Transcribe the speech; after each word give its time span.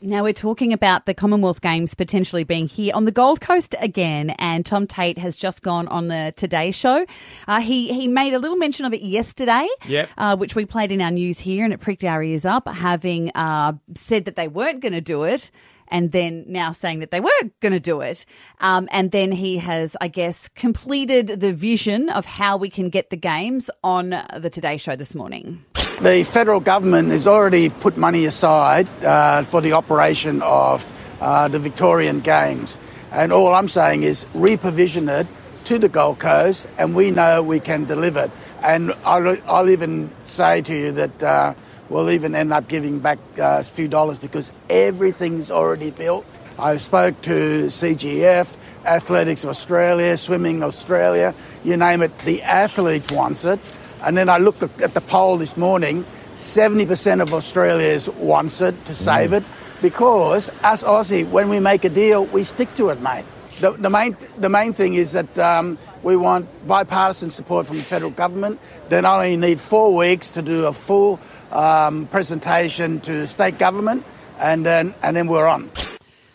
Now 0.00 0.22
we're 0.22 0.32
talking 0.32 0.72
about 0.72 1.06
the 1.06 1.14
Commonwealth 1.14 1.60
Games 1.60 1.94
potentially 1.96 2.44
being 2.44 2.68
here 2.68 2.92
on 2.94 3.04
the 3.04 3.10
Gold 3.10 3.40
Coast 3.40 3.74
again, 3.80 4.30
and 4.38 4.64
Tom 4.64 4.86
Tate 4.86 5.18
has 5.18 5.34
just 5.34 5.62
gone 5.62 5.88
on 5.88 6.06
the 6.06 6.32
Today 6.36 6.70
Show. 6.70 7.04
Uh, 7.48 7.60
he 7.60 7.92
he 7.92 8.06
made 8.06 8.32
a 8.32 8.38
little 8.38 8.56
mention 8.56 8.86
of 8.86 8.94
it 8.94 9.02
yesterday, 9.02 9.66
Yep. 9.88 10.08
uh, 10.16 10.36
which 10.36 10.54
we 10.54 10.64
played 10.66 10.92
in 10.92 11.00
our 11.00 11.10
news 11.10 11.40
here, 11.40 11.64
and 11.64 11.72
it 11.74 11.80
pricked 11.80 12.04
our 12.04 12.22
ears 12.22 12.44
up, 12.44 12.68
having 12.68 13.30
uh, 13.34 13.72
said 13.96 14.26
that 14.26 14.36
they 14.36 14.46
weren't 14.46 14.80
going 14.80 14.92
to 14.94 15.00
do 15.00 15.24
it. 15.24 15.50
And 15.90 16.12
then 16.12 16.44
now 16.46 16.72
saying 16.72 16.98
that 17.00 17.10
they 17.10 17.18
were 17.20 17.30
going 17.60 17.72
to 17.72 17.80
do 17.80 18.02
it. 18.02 18.26
Um, 18.60 18.90
and 18.92 19.10
then 19.10 19.32
he 19.32 19.56
has, 19.56 19.96
I 20.02 20.08
guess, 20.08 20.46
completed 20.50 21.40
the 21.40 21.54
vision 21.54 22.10
of 22.10 22.26
how 22.26 22.58
we 22.58 22.68
can 22.68 22.90
get 22.90 23.08
the 23.08 23.16
games 23.16 23.70
on 23.82 24.10
the 24.10 24.50
Today 24.52 24.76
Show 24.76 24.96
this 24.96 25.14
morning. 25.14 25.64
The 26.00 26.22
federal 26.22 26.60
government 26.60 27.10
has 27.10 27.26
already 27.26 27.70
put 27.70 27.96
money 27.96 28.24
aside 28.26 28.86
uh, 29.02 29.42
for 29.42 29.60
the 29.60 29.72
operation 29.72 30.42
of 30.42 30.88
uh, 31.20 31.48
the 31.48 31.58
Victorian 31.58 32.20
Games. 32.20 32.78
And 33.10 33.32
all 33.32 33.52
I'm 33.52 33.66
saying 33.66 34.04
is 34.04 34.24
reprovision 34.26 35.08
it 35.20 35.26
to 35.64 35.76
the 35.76 35.88
Gold 35.88 36.20
Coast, 36.20 36.68
and 36.78 36.94
we 36.94 37.10
know 37.10 37.42
we 37.42 37.58
can 37.58 37.84
deliver 37.84 38.26
it. 38.26 38.30
And 38.62 38.92
I'll, 39.04 39.36
I'll 39.48 39.70
even 39.70 40.10
say 40.26 40.62
to 40.62 40.72
you 40.72 40.92
that 40.92 41.20
uh, 41.20 41.54
we'll 41.88 42.12
even 42.12 42.36
end 42.36 42.52
up 42.52 42.68
giving 42.68 43.00
back 43.00 43.18
uh, 43.36 43.56
a 43.58 43.64
few 43.64 43.88
dollars 43.88 44.20
because 44.20 44.52
everything's 44.70 45.50
already 45.50 45.90
built. 45.90 46.24
I 46.60 46.76
spoke 46.76 47.20
to 47.22 47.66
CGF, 47.66 48.56
Athletics 48.84 49.44
Australia, 49.44 50.16
Swimming 50.16 50.62
Australia, 50.62 51.34
you 51.64 51.76
name 51.76 52.02
it, 52.02 52.16
the 52.20 52.44
athletes 52.44 53.10
wants 53.10 53.44
it. 53.44 53.58
And 54.02 54.16
then 54.16 54.28
I 54.28 54.38
looked 54.38 54.62
at 54.62 54.94
the 54.94 55.00
poll 55.00 55.36
this 55.36 55.56
morning, 55.56 56.04
70% 56.34 57.20
of 57.20 57.34
Australians 57.34 58.08
wants 58.10 58.60
it 58.60 58.84
to 58.84 58.94
save 58.94 59.32
it 59.32 59.42
because 59.82 60.50
us 60.62 60.84
Aussie, 60.84 61.28
when 61.28 61.48
we 61.48 61.60
make 61.60 61.84
a 61.84 61.88
deal, 61.88 62.26
we 62.26 62.44
stick 62.44 62.72
to 62.76 62.90
it, 62.90 63.00
mate. 63.00 63.24
The, 63.60 63.72
the, 63.72 63.90
main, 63.90 64.16
the 64.36 64.48
main 64.48 64.72
thing 64.72 64.94
is 64.94 65.12
that 65.12 65.36
um, 65.38 65.78
we 66.02 66.16
want 66.16 66.46
bipartisan 66.66 67.30
support 67.30 67.66
from 67.66 67.78
the 67.78 67.82
federal 67.82 68.12
government. 68.12 68.60
Then 68.88 69.04
I 69.04 69.14
only 69.24 69.36
need 69.36 69.58
four 69.58 69.96
weeks 69.96 70.32
to 70.32 70.42
do 70.42 70.66
a 70.66 70.72
full 70.72 71.18
um, 71.50 72.06
presentation 72.06 73.00
to 73.00 73.12
the 73.12 73.26
state 73.26 73.58
government, 73.58 74.04
and 74.38 74.64
then, 74.64 74.94
and 75.02 75.16
then 75.16 75.26
we're 75.26 75.46
on. 75.46 75.70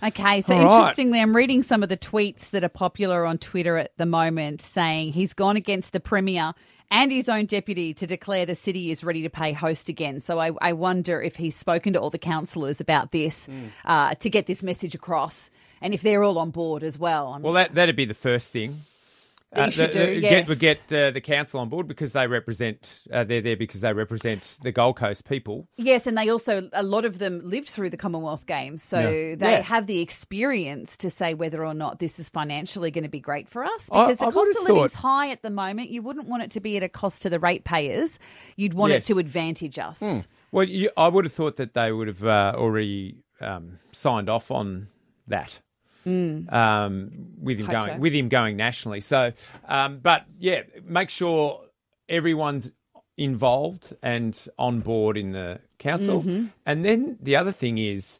Okay, 0.04 0.42
so 0.42 0.54
All 0.54 0.66
right. 0.66 0.80
interestingly, 0.80 1.22
I'm 1.22 1.34
reading 1.34 1.64
some 1.64 1.82
of 1.82 1.88
the 1.88 1.96
tweets 1.96 2.50
that 2.50 2.62
are 2.66 2.70
popular 2.70 3.26
on 3.26 3.38
Twitter 3.38 3.78
at 3.78 3.92
the 3.96 4.06
moment 4.06 4.62
saying 4.62 5.14
he's 5.14 5.34
gone 5.34 5.56
against 5.56 5.94
the 5.94 6.02
Premier 6.02 6.54
and 6.94 7.12
his 7.12 7.28
own 7.28 7.46
deputy 7.48 7.94
to 7.96 8.08
declare 8.08 8.46
the 8.46 8.56
city 8.56 8.92
is 8.92 9.04
ready 9.04 9.22
to 9.24 9.30
pay 9.30 9.52
host 9.52 9.90
again. 9.90 10.22
So 10.22 10.40
I, 10.40 10.52
I 10.62 10.72
wonder 10.74 11.22
if 11.22 11.36
he's 11.36 11.56
spoken 11.56 11.92
to 11.94 12.00
all 12.00 12.10
the 12.12 12.18
councillors 12.20 12.80
about 12.80 13.12
this 13.12 13.48
Hmm. 13.48 13.66
uh, 13.84 14.14
to 14.16 14.30
get 14.30 14.46
this 14.46 14.64
message 14.64 14.96
across 14.96 15.50
and 15.82 15.94
if 15.94 16.02
they're 16.02 16.24
all 16.24 16.38
on 16.38 16.52
board 16.52 16.84
as 16.84 16.98
well. 16.98 17.28
I 17.34 17.38
mean, 17.38 17.44
Well, 17.44 17.54
that 17.54 17.74
that'd 17.76 17.96
be 17.98 18.06
the 18.06 18.14
first 18.14 18.54
thing. 18.54 18.82
Should 19.72 19.92
the- 19.92 19.94
do, 19.94 20.06
the- 20.16 20.22
yes. 20.22 20.50
Get, 20.50 20.60
get 20.90 20.94
uh, 21.08 21.12
the 21.12 21.22
council 21.22 21.60
on 21.60 21.70
board 21.70 21.88
because 21.88 22.12
they 22.14 22.28
represent. 22.28 23.02
Uh, 23.12 23.24
they're 23.24 23.42
there 23.42 23.56
because 23.58 23.82
they 23.82 23.94
represent 23.94 24.58
the 24.64 24.72
Gold 24.72 24.96
Coast 24.98 25.26
people. 25.26 25.68
Yes, 25.78 26.08
and 26.08 26.18
they 26.18 26.30
also 26.30 26.70
a 26.74 26.84
lot 26.84 27.06
of 27.06 27.20
them 27.20 27.42
lived 27.44 27.70
through 27.70 27.90
the 27.92 27.98
Commonwealth 27.98 28.46
Games, 28.46 28.82
so 28.84 29.00
Yeah. 29.00 29.36
they 29.36 29.52
Yeah. 29.52 29.62
have 29.62 29.88
the 29.88 30.00
experience 30.02 30.98
to 30.98 31.10
say 31.10 31.34
whether 31.34 31.66
or 31.66 31.74
not 31.74 32.00
this 32.00 32.20
is 32.20 32.30
financially 32.30 32.92
going 32.92 33.04
to 33.04 33.10
be 33.10 33.20
great 33.20 33.48
for 33.50 33.64
us. 33.64 33.86
Because 33.86 34.20
I 34.22 34.26
the 34.26 34.32
cost 34.32 34.56
of 34.58 34.64
living 34.64 34.84
is 34.86 34.96
high 34.96 35.30
at 35.30 35.42
the 35.42 35.50
moment. 35.50 35.90
You 35.90 36.02
wouldn't 36.02 36.28
want 36.28 36.44
it 36.44 36.52
to 36.52 36.60
be 36.60 36.78
at 36.78 36.84
a 36.84 36.90
cost 36.90 37.22
to 37.24 37.30
the 37.30 37.40
ratepayers. 37.40 38.18
You'd 38.56 38.74
want 38.74 38.94
Yes. 38.94 39.04
it 39.10 39.14
to 39.14 39.20
advantage 39.20 39.78
us. 39.80 40.02
Well, 40.52 40.66
you, 40.68 40.90
I 40.98 41.08
would 41.08 41.26
have 41.26 41.34
thought 41.34 41.58
that 41.58 41.74
they 41.74 41.92
would 41.92 42.08
have 42.08 42.24
uh, 42.24 42.54
already 42.56 43.18
um, 43.42 43.80
signed 43.92 44.30
off 44.30 44.52
on 44.52 44.88
that. 45.28 45.60
Um, 46.06 47.12
with 47.42 47.60
him. 47.60 47.66
Hope 47.66 47.74
going 47.74 47.94
so. 47.94 47.98
with 47.98 48.14
him 48.14 48.30
going 48.30 48.58
nationally. 48.58 49.02
So, 49.02 49.32
um, 49.68 50.00
but 50.00 50.26
yeah, 50.40 50.64
make 50.84 51.10
sure 51.10 51.62
everyone's 52.10 52.72
involved 53.18 53.96
and 54.02 54.48
on 54.58 54.80
board 54.80 55.18
in 55.18 55.32
the 55.32 55.60
council. 55.80 56.22
Mm-hmm. 56.22 56.48
And 56.66 56.86
then 56.86 57.18
the 57.22 57.36
other 57.36 57.52
thing 57.52 57.78
is. 57.78 58.20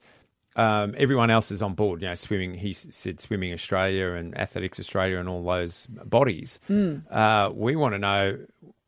Um, 0.56 0.94
everyone 1.00 1.32
else 1.32 1.50
is 1.50 1.64
on 1.64 1.74
board. 1.74 2.04
You 2.04 2.10
know, 2.10 2.14
swimming. 2.14 2.54
He 2.54 2.74
said 2.74 3.20
swimming 3.20 3.54
Australia 3.54 4.12
and 4.12 4.38
Athletics 4.38 4.80
Australia 4.80 5.18
and 5.18 5.28
all 5.28 5.44
those 5.44 5.88
bodies. 5.88 6.60
Hmm. 6.68 6.98
Uh, 7.10 7.50
we 7.52 7.76
want 7.76 7.96
to 7.96 7.98
know 7.98 8.38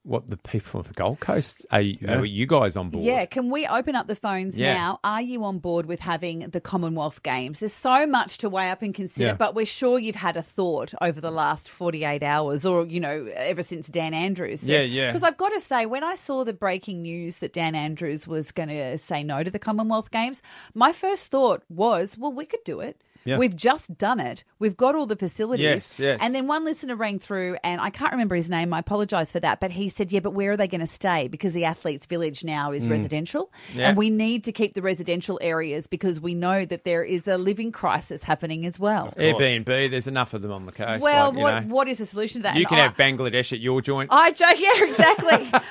what 0.05 0.27
the 0.27 0.37
people 0.37 0.79
of 0.79 0.87
the 0.87 0.93
Gold 0.93 1.19
Coast 1.19 1.65
are. 1.71 1.81
you- 1.81 1.97
Are 2.07 2.23
you 2.23 2.45
guys 2.45 2.77
on 2.77 2.91
board? 2.91 3.03
Yeah, 3.03 3.25
can 3.25 3.49
we 3.49 3.65
open 3.65 3.95
up 3.95 4.05
the 4.05 4.15
phones 4.15 4.57
Yeah. 4.59 4.75
now? 4.75 4.99
Are 5.03 5.21
you 5.21 5.43
on 5.43 5.57
board 5.57 5.87
with 5.87 5.99
having 5.99 6.39
the 6.49 6.61
Commonwealth 6.61 7.23
Games? 7.23 7.59
There's 7.59 7.73
so 7.73 8.05
much 8.05 8.37
to 8.37 8.47
weigh 8.49 8.69
up 8.69 8.83
and 8.83 8.93
consider, 8.93 9.29
Yeah. 9.29 9.33
but 9.33 9.55
we're 9.55 9.65
sure 9.65 9.97
you've 9.97 10.15
had 10.15 10.37
a 10.37 10.43
thought 10.43 10.93
over 11.01 11.19
the 11.19 11.31
last 11.31 11.67
48 11.69 12.21
hours 12.21 12.65
or, 12.67 12.85
you 12.85 12.99
know, 12.99 13.27
ever 13.35 13.63
since 13.63 13.87
Dan 13.87 14.13
Andrews. 14.13 14.63
Yeah, 14.63 14.81
yeah. 14.81 15.07
Because 15.11 15.23
I've 15.23 15.37
got 15.37 15.49
to 15.49 15.59
say, 15.59 15.87
when 15.87 16.03
I 16.03 16.13
saw 16.13 16.43
the 16.43 16.53
breaking 16.53 17.01
news 17.01 17.37
that 17.37 17.51
Dan 17.51 17.73
Andrews 17.73 18.27
was 18.27 18.51
going 18.51 18.69
to 18.69 18.99
say 18.99 19.23
no 19.23 19.41
to 19.41 19.49
the 19.49 19.57
Commonwealth 19.59 20.11
Games, 20.11 20.43
my 20.75 20.91
first 20.93 21.27
thought 21.27 21.63
was, 21.67 22.15
well, 22.17 22.31
we 22.31 22.45
could 22.45 22.63
do 22.63 22.79
it. 22.79 23.01
Yeah. 23.25 23.37
We've 23.37 23.55
just 23.55 23.97
done 23.97 24.19
it. 24.19 24.43
We've 24.59 24.77
got 24.77 24.93
all 24.95 25.07
the 25.07 25.15
facilities. 25.15 25.63
Yes, 25.63 25.99
yes. 25.99 26.19
And 26.21 26.33
then 26.35 26.45
one 26.47 26.63
listener 26.63 26.95
rang 26.95 27.17
through, 27.19 27.57
and 27.63 27.81
I 27.81 27.89
can't 27.89 28.11
remember 28.11 28.35
his 28.35 28.49
name. 28.49 28.71
I 28.73 28.79
apologise 28.79 29.31
for 29.31 29.39
that. 29.39 29.59
But 29.59 29.71
he 29.71 29.89
said, 29.89 30.11
Yeah, 30.11 30.19
but 30.19 30.31
where 30.31 30.51
are 30.51 30.57
they 30.57 30.67
going 30.67 30.81
to 30.81 30.87
stay? 30.87 31.27
Because 31.27 31.53
the 31.53 31.65
Athletes 31.65 32.05
Village 32.05 32.43
now 32.43 32.71
is 32.71 32.87
residential. 32.87 33.51
Mm. 33.71 33.75
Yeah. 33.75 33.89
And 33.89 33.97
we 33.97 34.09
need 34.11 34.43
to 34.43 34.51
keep 34.51 34.75
the 34.75 34.81
residential 34.83 35.39
areas 35.41 35.87
because 35.87 36.19
we 36.21 36.35
know 36.35 36.65
that 36.65 36.83
there 36.83 37.03
is 37.03 37.27
a 37.27 37.37
living 37.37 37.71
crisis 37.71 38.23
happening 38.23 38.65
as 38.65 38.79
well. 38.79 39.13
Airbnb, 39.17 39.65
there's 39.65 40.07
enough 40.07 40.33
of 40.35 40.41
them 40.43 40.51
on 40.51 40.65
the 40.67 40.71
coast. 40.71 41.01
Well, 41.03 41.29
like, 41.29 41.37
you 41.37 41.43
what, 41.43 41.65
know. 41.65 41.73
what 41.73 41.87
is 41.87 41.97
the 41.97 42.05
solution 42.05 42.41
to 42.41 42.43
that? 42.43 42.55
You 42.55 42.61
And 42.61 42.69
can 42.69 42.77
I- 42.79 42.83
have 42.83 42.95
Bangladesh 42.95 43.51
at 43.53 43.59
your 43.59 43.81
joint. 43.81 44.09
I 44.13 44.31
joke, 44.31 44.59
yeah, 44.59 44.83
exactly. 44.83 45.51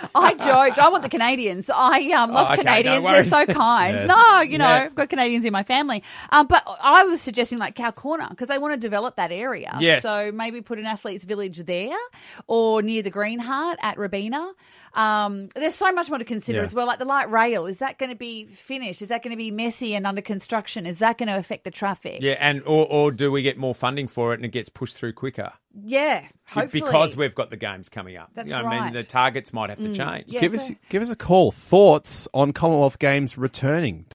I 0.65 0.69
joked. 0.71 0.79
I 0.81 0.89
want 0.89 1.03
the 1.03 1.09
Canadians. 1.09 1.71
I 1.73 2.11
um, 2.13 2.33
love 2.33 2.49
Oh, 2.51 2.53
okay, 2.53 2.63
no 2.63 2.73
Canadians. 2.73 3.05
They're 3.31 3.47
so 3.47 3.53
kind. 3.53 4.09
No, 4.09 4.41
you 4.41 4.59
know, 4.59 4.69
Yeah. 4.69 4.85
I've 4.85 4.95
got 4.95 5.09
Canadians 5.09 5.45
in 5.45 5.53
my 5.53 5.63
family. 5.63 6.03
Um, 6.31 6.47
but 6.47 6.63
I 6.81 7.05
was 7.05 7.21
suggesting 7.21 7.59
like 7.59 7.75
Cow 7.75 7.91
Corner 7.91 8.27
because 8.31 8.49
they 8.49 8.59
want 8.59 8.75
to 8.75 8.81
develop 8.81 9.17
that 9.17 9.33
area. 9.33 9.77
Yes. 9.81 10.03
So 10.03 10.31
maybe 10.33 10.61
put 10.63 10.79
an 10.79 10.87
athletes 10.87 11.25
village 11.25 11.65
there 11.65 11.97
or 12.47 12.83
near 12.83 13.03
the 13.03 13.11
Green 13.11 13.39
Heart 13.39 13.79
at 13.83 13.99
Robina. 13.99 14.53
Um, 14.95 15.49
there's 15.55 15.75
so 15.75 15.93
much 15.93 16.09
more 16.09 16.19
to 16.19 16.25
consider 16.25 16.59
Yeah. 16.59 16.65
as 16.65 16.75
well. 16.75 16.87
Like 16.87 16.99
the 16.99 17.05
light 17.05 17.31
rail, 17.31 17.67
is 17.67 17.79
that 17.79 17.99
going 17.99 18.11
to 18.11 18.17
be 18.17 18.47
finished? 18.47 19.03
Is 19.03 19.09
that 19.09 19.23
going 19.23 19.33
to 19.33 19.37
be 19.37 19.51
messy 19.51 19.95
and 19.95 20.07
under 20.07 20.23
construction? 20.23 20.87
Is 20.87 20.99
that 21.01 21.19
going 21.19 21.29
to 21.29 21.37
affect 21.37 21.65
the 21.65 21.71
traffic? 21.71 22.19
Yeah, 22.23 22.37
and 22.39 22.63
or, 22.63 22.87
or 22.87 23.11
do 23.11 23.33
we 23.33 23.43
get 23.43 23.59
more 23.59 23.75
funding 23.75 24.07
for 24.09 24.33
it 24.33 24.37
and 24.37 24.45
it 24.45 24.53
gets 24.53 24.69
pushed 24.69 24.97
through 24.97 25.15
quicker? 25.15 25.53
Yeah, 25.83 26.25
hopefully. 26.47 26.83
Because 26.83 27.17
we've 27.17 27.35
got 27.35 27.51
the 27.51 27.57
games 27.57 27.89
coming 27.89 28.17
up. 28.17 28.31
That's 28.35 28.51
You 28.51 28.59
know, 28.59 28.67
I 28.67 28.81
mean. 28.85 28.93
Mm. 28.93 28.97
the 28.97 29.03
targets 29.03 29.53
might 29.53 29.71
have 29.71 29.79
to 29.79 29.93
change. 29.95 30.25
Yeah, 30.29 30.41
give 30.41 30.53
so- 30.53 30.59
us 30.59 30.71
give 30.89 31.03
us 31.03 31.11
a 31.11 31.17
call. 31.17 31.51
Thoughts 31.51 32.29
on 32.33 32.53
Commonwealth 32.53 32.99
Games 32.99 33.37
returning? 33.37 34.07